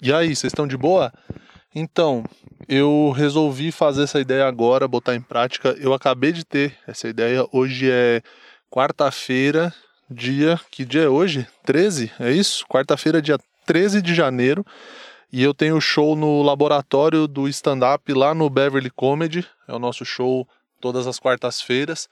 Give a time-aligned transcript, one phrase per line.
[0.00, 1.10] E aí, vocês estão de boa?
[1.74, 2.22] Então,
[2.68, 5.70] eu resolvi fazer essa ideia agora, botar em prática.
[5.80, 7.46] Eu acabei de ter essa ideia.
[7.50, 8.20] Hoje é
[8.70, 9.72] quarta-feira,
[10.10, 10.60] dia.
[10.70, 11.46] Que dia é hoje?
[11.64, 12.12] 13?
[12.20, 12.66] É isso?
[12.68, 14.64] Quarta-feira, dia 13 de janeiro.
[15.32, 19.46] E eu tenho show no laboratório do stand-up lá no Beverly Comedy.
[19.66, 20.46] É o nosso show
[20.78, 22.06] todas as quartas-feiras.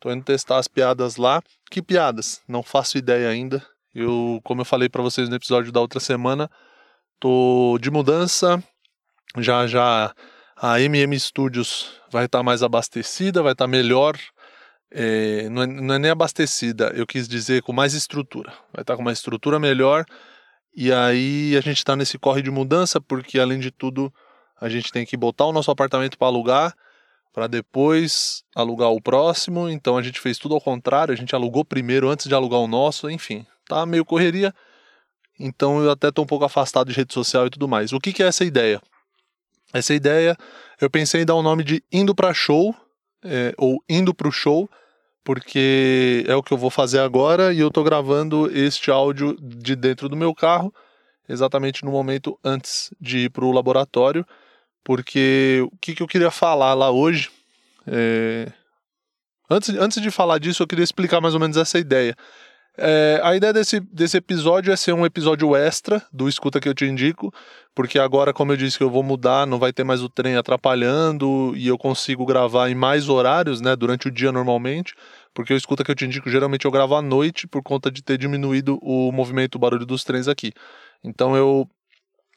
[0.00, 1.40] Tô indo testar as piadas lá.
[1.70, 2.40] Que piadas?
[2.48, 3.64] Não faço ideia ainda.
[3.94, 6.50] Eu, como eu falei para vocês no episódio da outra semana,
[7.18, 8.62] tô de mudança.
[9.38, 10.14] Já já
[10.56, 14.18] a MM Studios vai estar tá mais abastecida, vai estar tá melhor.
[14.90, 18.50] É, não, é, não, é, nem abastecida, eu quis dizer com mais estrutura.
[18.72, 20.04] Vai estar tá com uma estrutura melhor.
[20.74, 24.12] E aí a gente está nesse corre de mudança, porque além de tudo,
[24.60, 26.74] a gente tem que botar o nosso apartamento para alugar,
[27.32, 29.68] para depois alugar o próximo.
[29.68, 32.68] Então a gente fez tudo ao contrário, a gente alugou primeiro antes de alugar o
[32.68, 34.54] nosso, enfim, tá meio correria.
[35.38, 37.92] Então eu até estou um pouco afastado de rede social e tudo mais.
[37.92, 38.80] O que, que é essa ideia?
[39.72, 40.36] Essa ideia,
[40.80, 42.74] eu pensei em dar o nome de Indo para Show,
[43.22, 44.68] é, ou Indo para o Show,
[45.22, 49.76] porque é o que eu vou fazer agora e eu estou gravando este áudio de
[49.76, 50.72] dentro do meu carro,
[51.28, 54.24] exatamente no momento antes de ir para o laboratório,
[54.82, 57.30] porque o que, que, eu queria falar lá hoje.
[57.86, 58.50] É...
[59.50, 62.16] Antes, antes de falar disso, eu queria explicar mais ou menos essa ideia.
[62.80, 66.74] É, a ideia desse, desse episódio é ser um episódio extra do Escuta que eu
[66.74, 67.34] te indico,
[67.74, 70.36] porque agora, como eu disse que eu vou mudar, não vai ter mais o trem
[70.36, 74.94] atrapalhando e eu consigo gravar em mais horários, né, durante o dia normalmente,
[75.34, 78.00] porque o Escuta que eu te indico geralmente eu gravo à noite por conta de
[78.00, 80.52] ter diminuído o movimento, o barulho dos trens aqui.
[81.02, 81.68] Então eu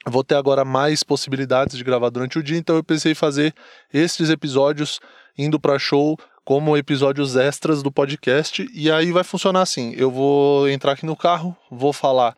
[0.08, 3.53] vou ter agora mais possibilidades de gravar durante o dia, então eu pensei em fazer
[3.94, 5.00] esses episódios
[5.38, 8.67] indo para show como episódios extras do podcast.
[8.73, 12.36] E aí vai funcionar assim: eu vou entrar aqui no carro, vou falar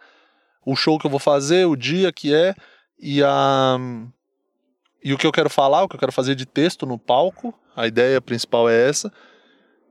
[0.65, 2.55] o show que eu vou fazer, o dia que é
[2.99, 3.77] e a
[5.03, 7.53] e o que eu quero falar, o que eu quero fazer de texto no palco.
[7.75, 9.11] A ideia principal é essa.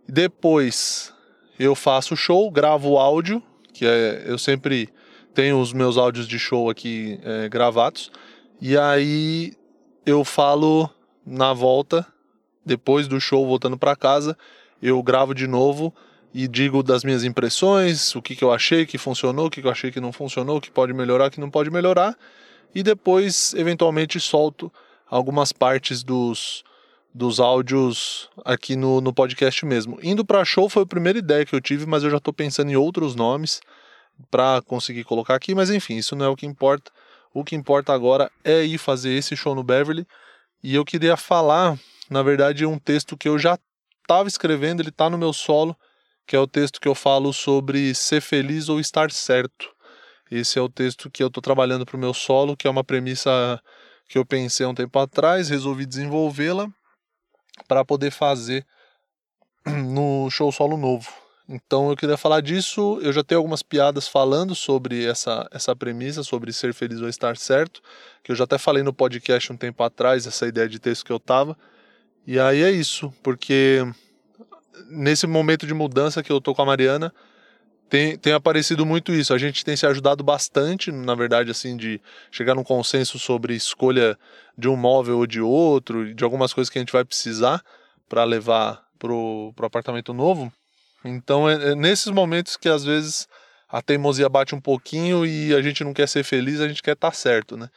[0.08, 1.12] Depois
[1.58, 3.42] eu faço o show, gravo o áudio,
[3.74, 4.88] que é eu sempre
[5.34, 8.10] tenho os meus áudios de show aqui é, gravados.
[8.60, 9.52] E aí
[10.06, 10.88] eu falo
[11.26, 12.06] na volta
[12.64, 14.36] depois do show, voltando para casa,
[14.80, 15.94] eu gravo de novo
[16.34, 19.66] e digo das minhas impressões, o que, que eu achei que funcionou, o que, que
[19.66, 22.16] eu achei que não funcionou, o que pode melhorar, o que não pode melhorar,
[22.74, 24.72] e depois, eventualmente, solto
[25.10, 26.64] algumas partes dos,
[27.12, 29.98] dos áudios aqui no, no podcast mesmo.
[30.02, 32.70] Indo para show foi a primeira ideia que eu tive, mas eu já estou pensando
[32.70, 33.60] em outros nomes
[34.30, 36.90] para conseguir colocar aqui, mas enfim, isso não é o que importa.
[37.34, 40.06] O que importa agora é ir fazer esse show no Beverly.
[40.62, 41.78] E eu queria falar
[42.12, 43.58] na verdade, um texto que eu já
[44.02, 45.76] estava escrevendo, ele está no meu solo,
[46.26, 49.68] que é o texto que eu falo sobre ser feliz ou estar certo.
[50.30, 52.84] Esse é o texto que eu estou trabalhando para o meu solo, que é uma
[52.84, 53.60] premissa
[54.08, 56.68] que eu pensei há um tempo atrás, resolvi desenvolvê-la
[57.66, 58.64] para poder fazer
[59.66, 61.10] no show solo novo.
[61.48, 62.98] Então eu queria falar disso.
[63.02, 67.36] Eu já tenho algumas piadas falando sobre essa, essa premissa, sobre ser feliz ou estar
[67.36, 67.82] certo,
[68.22, 71.12] que eu já até falei no podcast um tempo atrás, essa ideia de texto que
[71.12, 71.56] eu tava.
[72.26, 73.84] E aí é isso, porque
[74.88, 77.12] nesse momento de mudança que eu tô com a Mariana,
[77.88, 79.34] tem, tem aparecido muito isso.
[79.34, 82.00] A gente tem se ajudado bastante, na verdade, assim, de
[82.30, 84.18] chegar num consenso sobre escolha
[84.56, 87.62] de um móvel ou de outro, de algumas coisas que a gente vai precisar
[88.08, 90.52] para levar pro, pro apartamento novo.
[91.04, 93.28] Então é, é nesses momentos que às vezes
[93.68, 96.92] a teimosia bate um pouquinho e a gente não quer ser feliz, a gente quer
[96.92, 97.68] estar tá certo, né?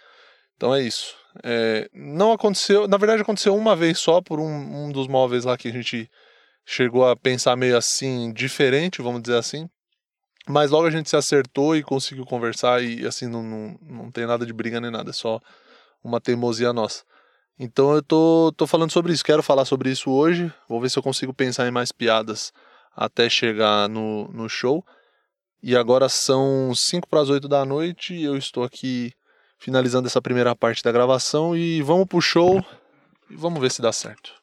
[0.55, 1.15] Então é isso.
[1.43, 5.57] É, não aconteceu, na verdade aconteceu uma vez só por um, um dos móveis lá
[5.57, 6.09] que a gente
[6.65, 9.69] chegou a pensar meio assim, diferente, vamos dizer assim.
[10.47, 14.25] Mas logo a gente se acertou e conseguiu conversar e assim não, não, não tem
[14.25, 15.39] nada de briga nem nada, é só
[16.03, 17.03] uma teimosia nossa.
[17.57, 20.99] Então eu tô, tô falando sobre isso, quero falar sobre isso hoje, vou ver se
[20.99, 22.53] eu consigo pensar em mais piadas
[22.95, 24.85] até chegar no, no show.
[25.63, 29.13] E agora são 5 para as 8 da noite e eu estou aqui
[29.57, 32.63] finalizando essa primeira parte da gravação e vamos pro show
[33.29, 34.33] e vamos ver se dá certo.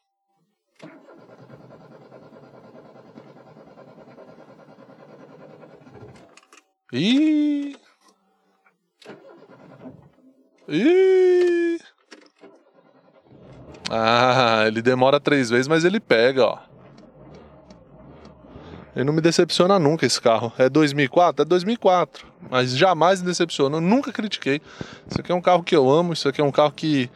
[6.92, 7.76] E
[10.68, 11.78] e
[13.90, 16.71] Ah, ele demora três vezes, mas ele pega, ó.
[18.94, 20.52] Ele não me decepciona nunca esse carro.
[20.58, 21.42] É 2004?
[21.42, 22.26] É 2004.
[22.50, 23.78] Mas jamais me decepciona.
[23.78, 24.60] Eu nunca critiquei.
[25.08, 26.12] Isso aqui é um carro que eu amo.
[26.12, 27.10] Isso aqui é um carro que.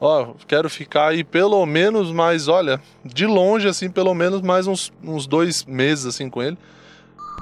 [0.00, 4.92] Ó, quero ficar aí pelo menos mais, olha, de longe, assim, pelo menos mais uns,
[5.02, 6.58] uns dois meses, assim, com ele.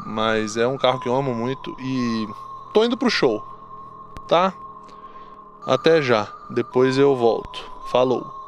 [0.06, 2.26] Mas é um carro que eu amo muito e
[2.72, 3.42] tô indo pro show,
[4.28, 4.52] tá?
[5.66, 7.64] Até já, depois eu volto.
[7.90, 8.41] Falou!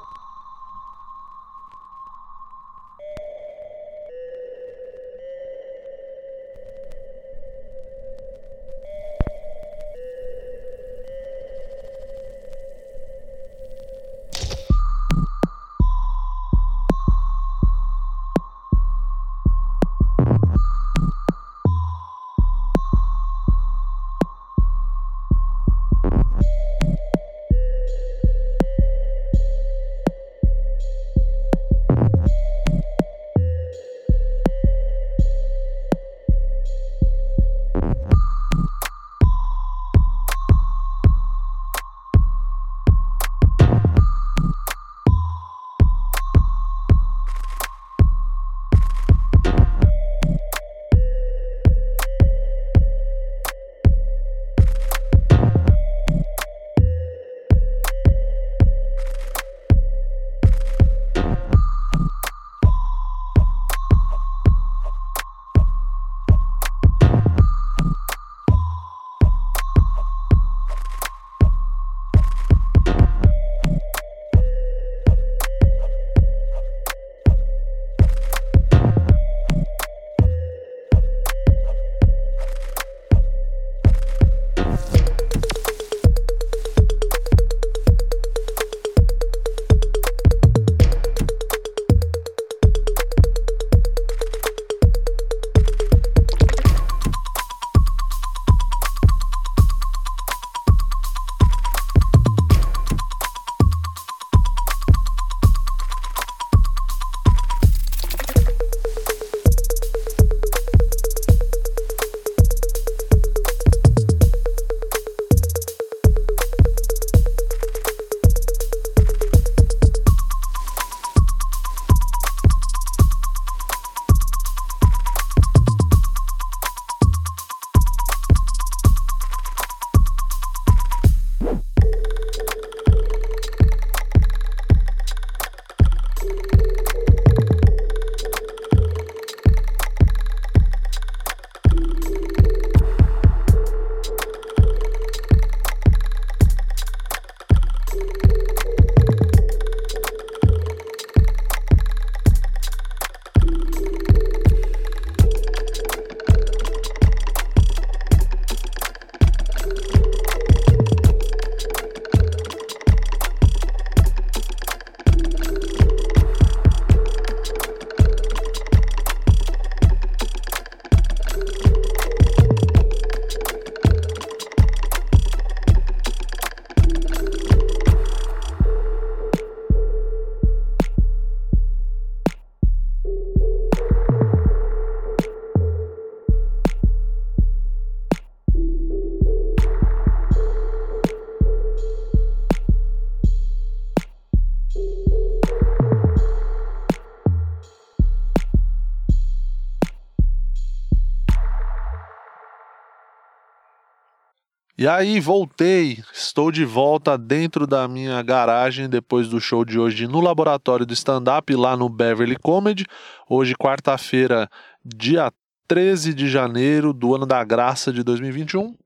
[204.77, 206.03] E aí, voltei.
[206.13, 210.93] Estou de volta dentro da minha garagem depois do show de hoje no laboratório do
[210.93, 212.85] stand-up lá no Beverly Comedy.
[213.29, 214.51] Hoje, quarta-feira,
[214.85, 215.33] dia
[215.69, 218.77] 13 de janeiro do ano da graça de 2021.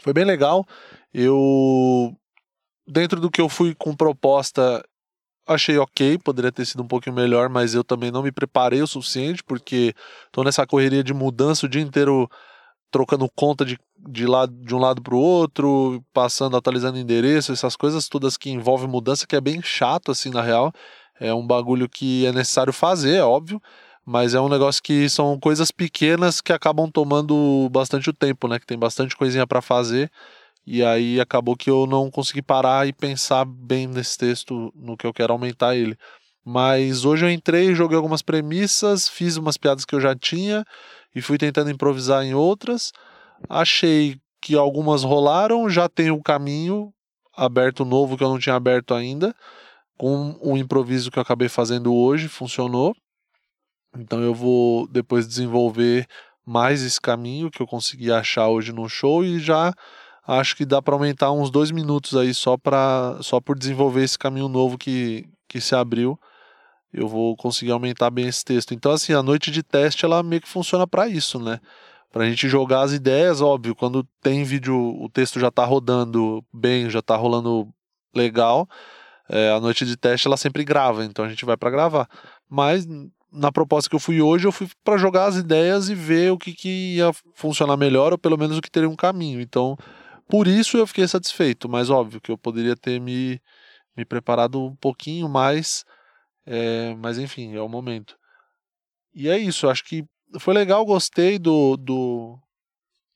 [0.00, 0.66] Foi bem legal.
[1.12, 2.14] Eu,
[2.86, 4.84] dentro do que eu fui com proposta,
[5.46, 8.86] achei ok, poderia ter sido um pouquinho melhor, mas eu também não me preparei o
[8.86, 9.94] suficiente, porque
[10.26, 12.28] estou nessa correria de mudança o dia inteiro
[12.90, 17.76] trocando conta de, de, lado, de um lado para o outro, passando, atualizando endereço, essas
[17.76, 20.72] coisas todas que envolvem mudança, que é bem chato, assim, na real.
[21.20, 23.60] É um bagulho que é necessário fazer, é óbvio,
[24.04, 28.58] mas é um negócio que são coisas pequenas que acabam tomando bastante o tempo, né?
[28.58, 30.10] Que tem bastante coisinha para fazer.
[30.66, 35.06] E aí acabou que eu não consegui parar e pensar bem nesse texto, no que
[35.06, 35.96] eu quero aumentar ele.
[36.44, 40.64] Mas hoje eu entrei, joguei algumas premissas, fiz umas piadas que eu já tinha
[41.18, 42.92] e fui tentando improvisar em outras.
[43.48, 46.92] Achei que algumas rolaram, já tem um caminho
[47.36, 49.34] aberto novo que eu não tinha aberto ainda,
[49.98, 52.94] com o improviso que eu acabei fazendo hoje, funcionou.
[53.96, 56.06] Então eu vou depois desenvolver
[56.46, 59.72] mais esse caminho que eu consegui achar hoje no show e já
[60.24, 64.18] acho que dá para aumentar uns dois minutos aí só para só por desenvolver esse
[64.18, 66.18] caminho novo que, que se abriu
[66.92, 68.74] eu vou conseguir aumentar bem esse texto.
[68.74, 71.60] Então, assim, a noite de teste ela meio que funciona para isso, né?
[72.10, 76.88] Pra gente jogar as ideias, óbvio, quando tem vídeo, o texto já tá rodando bem,
[76.88, 77.68] já tá rolando
[78.14, 78.66] legal,
[79.28, 82.08] é, a noite de teste ela sempre grava, então a gente vai para gravar.
[82.48, 82.86] Mas
[83.30, 86.38] na proposta que eu fui hoje, eu fui para jogar as ideias e ver o
[86.38, 89.40] que, que ia funcionar melhor, ou pelo menos o que teria um caminho.
[89.40, 89.76] Então,
[90.28, 93.40] por isso eu fiquei satisfeito, mas óbvio que eu poderia ter me,
[93.96, 95.84] me preparado um pouquinho mais,
[96.50, 98.16] é, mas enfim, é o momento.
[99.14, 100.06] E é isso, acho que
[100.40, 102.38] foi legal, gostei do, do,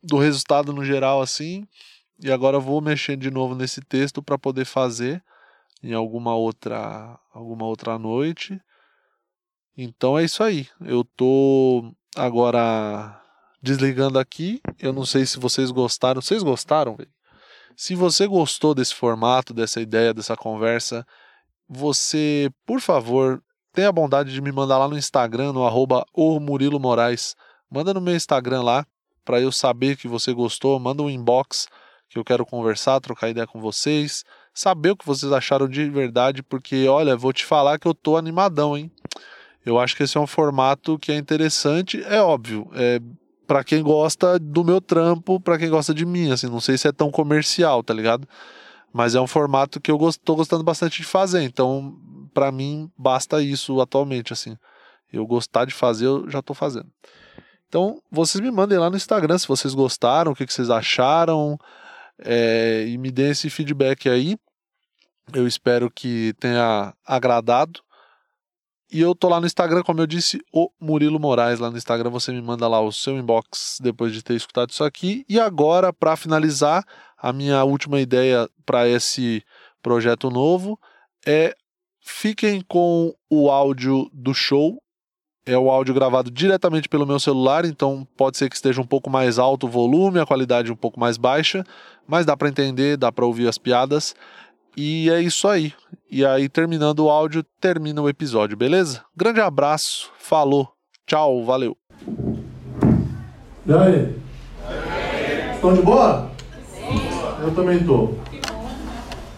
[0.03, 1.67] do resultado no geral assim.
[2.21, 5.25] E agora vou mexer de novo nesse texto para poder fazer
[5.83, 8.61] em alguma outra alguma outra noite.
[9.77, 10.69] Então é isso aí.
[10.81, 13.19] Eu tô agora
[13.63, 14.61] desligando aqui.
[14.79, 16.21] Eu não sei se vocês gostaram.
[16.21, 16.99] Vocês gostaram?
[17.75, 21.07] Se você gostou desse formato, dessa ideia, dessa conversa,
[21.73, 26.05] você, por favor, tenha a bondade de me mandar lá no Instagram, no arroba
[26.41, 27.35] Murilo Moraes.
[27.71, 28.87] Manda no meu Instagram lá,
[29.25, 30.79] para eu saber que você gostou.
[30.79, 31.67] Manda um inbox
[32.09, 34.25] que eu quero conversar, trocar ideia com vocês.
[34.53, 38.19] Saber o que vocês acharam de verdade, porque, olha, vou te falar que eu tô
[38.19, 38.91] animadão, hein?
[39.65, 42.03] Eu acho que esse é um formato que é interessante.
[42.05, 43.01] É óbvio, é
[43.47, 46.89] para quem gosta do meu trampo, para quem gosta de mim, assim, não sei se
[46.89, 48.27] é tão comercial, tá ligado?
[48.93, 51.97] Mas é um formato que eu tô gostando bastante de fazer, então
[52.35, 54.57] para mim basta isso atualmente, assim.
[55.13, 56.91] Eu gostar de fazer, eu já tô fazendo.
[57.69, 61.59] Então, vocês me mandem lá no Instagram se vocês gostaram, o que, que vocês acharam,
[62.19, 64.37] é, e me deem esse feedback aí.
[65.33, 67.81] Eu espero que tenha agradado.
[68.91, 71.59] E eu tô lá no Instagram, como eu disse, o Murilo Moraes.
[71.59, 74.85] Lá no Instagram você me manda lá o seu inbox depois de ter escutado isso
[74.85, 75.25] aqui.
[75.27, 76.85] E agora, para finalizar,
[77.23, 79.45] a minha última ideia para esse
[79.81, 80.77] projeto novo
[81.25, 81.55] é
[82.01, 84.83] fiquem com o áudio do show.
[85.47, 89.09] É o áudio gravado diretamente pelo meu celular, então pode ser que esteja um pouco
[89.09, 91.65] mais alto o volume, a qualidade um pouco mais baixa,
[92.07, 94.15] mas dá para entender, dá para ouvir as piadas.
[94.77, 95.73] E é isso aí.
[96.11, 99.05] E aí, terminando o áudio, termina o episódio, beleza?
[99.17, 100.73] Grande abraço, falou,
[101.07, 101.77] tchau, valeu.
[103.67, 104.17] E aí?
[105.55, 106.32] Estão de boa?
[107.43, 108.15] Eu também tô.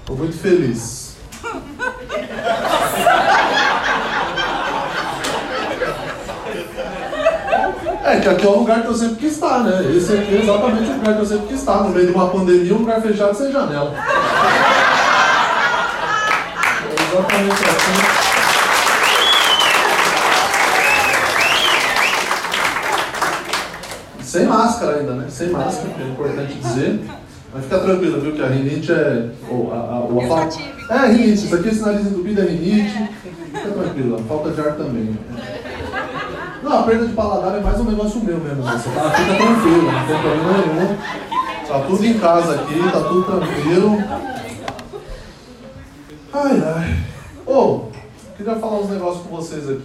[0.05, 1.17] Tô muito feliz.
[8.05, 9.83] É, que aqui é o lugar que eu sempre quis estar, né?
[9.97, 11.83] Esse aqui é exatamente o lugar que eu sempre quis estar.
[11.83, 13.95] No meio de uma pandemia, um lugar fechado sem janela
[17.15, 17.95] exatamente assim.
[24.23, 25.27] Sem máscara ainda, né?
[25.31, 27.05] Sem máscara, que é importante dizer.
[27.55, 28.33] Mas fica tranquila, viu?
[28.33, 29.31] Que a rinite é.
[29.49, 30.59] Ou a, a, ou a falta...
[30.91, 33.11] É rinite, isso aqui, esse nariz entupido é rinite.
[33.23, 35.17] Fica tranquila, falta de ar também.
[36.65, 38.65] Não, a perda de paladar é mais um negócio meu mesmo.
[38.65, 38.73] Né?
[38.73, 40.99] Você tá, fica tranquilo, não tem problema nenhum.
[41.69, 43.99] Tá tudo em casa aqui, tá tudo tranquilo.
[46.33, 46.97] Ai, ai.
[47.47, 47.81] Ô, oh,
[48.37, 49.85] queria falar uns negócios com vocês aqui.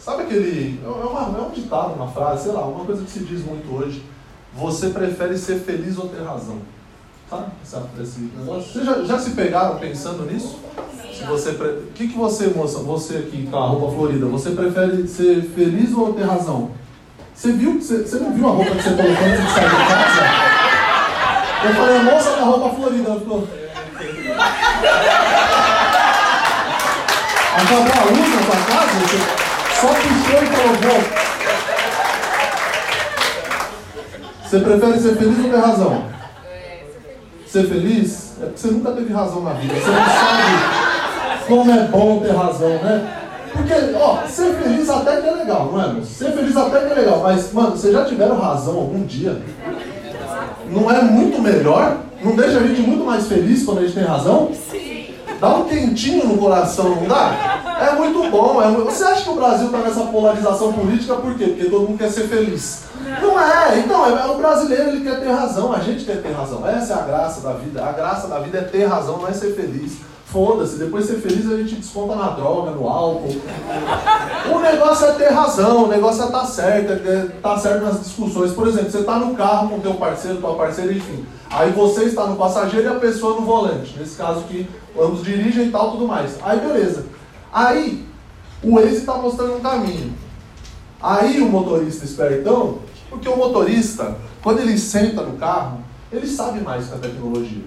[0.00, 0.80] Sabe aquele.
[0.84, 3.72] É, uma, é um ditado, uma frase, sei lá, uma coisa que se diz muito
[3.72, 4.02] hoje.
[4.58, 6.58] Você prefere ser feliz ou ter razão?
[7.62, 8.72] Sabe esse negócio?
[8.72, 10.58] Vocês já, já se pegaram pensando nisso?
[11.16, 11.68] Se você pre...
[11.68, 15.94] O que, que você, moça, você aqui com a roupa florida, você prefere ser feliz
[15.94, 16.72] ou ter razão?
[17.34, 17.80] Você viu?
[17.80, 20.48] Você, você não viu a roupa que você colocou antes de sair de casa?
[21.64, 23.48] Eu falei, moça com a roupa florida, ela ficou.
[27.54, 28.92] Acabou a luz na sua casa?
[29.06, 29.18] Você
[29.80, 31.27] só puxou e colocou.
[34.48, 36.04] Você prefere ser feliz ou ter razão?
[37.46, 39.74] Ser feliz é porque você nunca teve razão na vida.
[39.74, 43.14] Você não sabe como é bom ter razão, né?
[43.52, 46.02] Porque, ó, ser feliz até que é legal, não é?
[46.02, 49.36] Ser feliz até que é legal, mas, mano, vocês já tiveram razão algum dia?
[50.70, 51.98] Não é muito melhor?
[52.24, 54.50] Não deixa a gente muito mais feliz quando a gente tem razão?
[55.38, 57.57] Dá um quentinho no coração, não dá?
[57.80, 58.62] É muito bom.
[58.62, 58.84] É muito...
[58.86, 61.46] Você acha que o Brasil está nessa polarização política por quê?
[61.46, 62.84] Porque todo mundo quer ser feliz.
[63.22, 63.78] Não é.
[63.78, 65.72] Então, é, o brasileiro ele quer ter razão.
[65.72, 66.66] A gente quer ter razão.
[66.68, 67.84] Essa é a graça da vida.
[67.84, 69.98] A graça da vida é ter razão, não é ser feliz.
[70.30, 73.34] Foda-se, depois de ser feliz a gente desconta na droga, no álcool.
[74.54, 77.82] O negócio é ter razão, o negócio é estar tá certo, é estar tá certo
[77.82, 78.52] nas discussões.
[78.52, 81.24] Por exemplo, você está no carro com teu parceiro, tua parceira, enfim.
[81.48, 83.98] Aí você está no passageiro e a pessoa no volante.
[83.98, 84.68] Nesse caso que
[85.00, 86.36] ambos dirigem e tal, tudo mais.
[86.42, 87.06] Aí beleza.
[87.52, 88.06] Aí
[88.62, 90.14] o Waze está mostrando um caminho.
[91.00, 92.78] Aí o motorista espertão,
[93.08, 95.78] porque o motorista, quando ele senta no carro,
[96.10, 97.62] ele sabe mais que a tecnologia.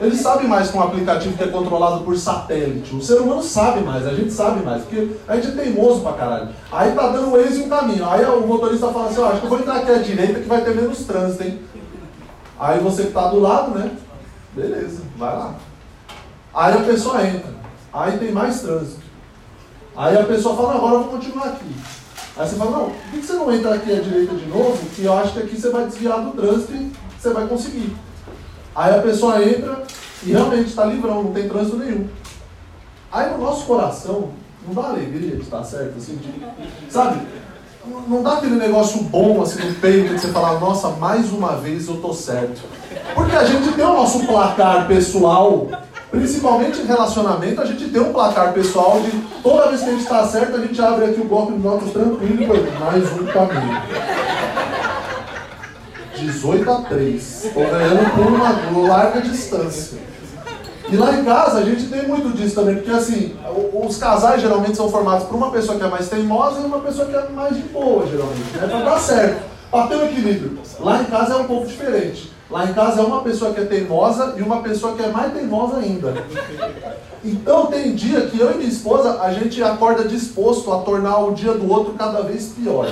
[0.00, 2.96] Eles sabem mais com um aplicativo que é controlado por satélite.
[2.96, 6.14] O ser humano sabe mais, a gente sabe mais, porque a gente é teimoso pra
[6.14, 6.48] caralho.
[6.72, 8.08] Aí tá dando o Waze um caminho.
[8.08, 10.48] Aí o motorista fala assim, ó, acho que eu vou entrar aqui à direita que
[10.48, 11.60] vai ter menos trânsito, hein?
[12.58, 13.90] Aí você que tá do lado, né?
[14.54, 15.54] Beleza, vai lá.
[16.54, 17.59] Aí a pessoa entra.
[17.92, 19.00] Aí tem mais trânsito.
[19.96, 21.74] Aí a pessoa fala, agora eu vou continuar aqui.
[22.36, 24.78] Aí você fala, não, por que você não entra aqui à direita de novo?
[24.94, 27.94] Que eu acho que aqui você vai desviar do trânsito e você vai conseguir.
[28.74, 29.82] Aí a pessoa entra
[30.22, 32.08] e realmente está livrão, não tem trânsito nenhum.
[33.10, 34.30] Aí no nosso coração,
[34.66, 36.32] não dá alegria de estar certo, assim, de,
[36.88, 37.20] sabe?
[38.06, 41.88] Não dá aquele negócio bom assim no peito que você fala, nossa, mais uma vez
[41.88, 42.60] eu tô certo.
[43.14, 45.66] Porque a gente tem o nosso placar pessoal,
[46.10, 49.10] principalmente em relacionamento, a gente tem um placar pessoal de
[49.42, 51.92] toda vez que a gente está certo, a gente abre aqui o bloco de notas
[51.92, 53.82] tranquilo e mais um caminho.
[56.18, 57.44] 18 a 3.
[57.44, 59.98] Estou ganhando por uma larga distância.
[60.90, 63.36] E lá em casa a gente tem muito disso também, porque assim,
[63.72, 67.06] os casais geralmente são formados por uma pessoa que é mais teimosa e uma pessoa
[67.06, 68.66] que é mais de boa, geralmente, né?
[68.66, 69.40] Pra dar certo,
[69.70, 70.58] pra ter um equilíbrio.
[70.80, 72.32] Lá em casa é um pouco diferente.
[72.50, 75.32] Lá em casa é uma pessoa que é teimosa e uma pessoa que é mais
[75.32, 76.12] teimosa ainda.
[77.22, 81.32] Então tem dia que eu e minha esposa, a gente acorda disposto a tornar o
[81.32, 82.88] dia do outro cada vez pior.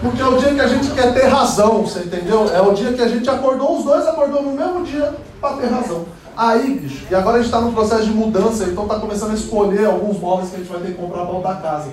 [0.00, 2.48] Porque é o dia que a gente quer ter razão, você entendeu?
[2.52, 5.66] É o dia que a gente acordou, os dois acordou no mesmo dia para ter
[5.66, 6.06] razão.
[6.36, 9.34] Aí, bicho, e agora a gente está num processo de mudança, então está começando a
[9.34, 11.90] escolher alguns móveis que a gente vai ter que comprar para outra casa.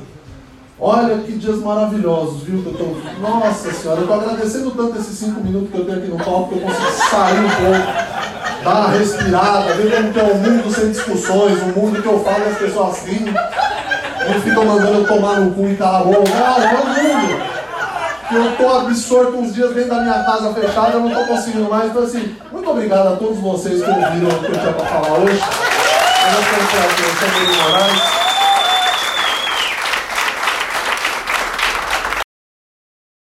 [0.79, 2.61] Olha que dias maravilhosos, viu?
[2.61, 3.21] Que eu tô...
[3.21, 6.49] Nossa senhora, eu estou agradecendo tanto esses cinco minutos que eu tenho aqui no palco,
[6.49, 10.69] que eu consigo sair um pouco, dar uma respirada, ver como que é um mundo
[10.73, 13.33] sem discussões, um mundo que eu falo e as pessoas riem,
[14.27, 16.29] não ficam mandando eu tomar no cu e a boca.
[16.29, 17.55] Não, é um mundo
[18.27, 21.69] que eu estou absorto uns dias dentro da minha casa fechada, eu não estou conseguindo
[21.69, 21.89] mais.
[21.89, 25.19] Então, assim, muito obrigado a todos vocês que ouviram o que eu tinha para falar
[25.19, 25.41] hoje.
[26.27, 26.43] Eu
[27.15, 28.24] sou o Moraes.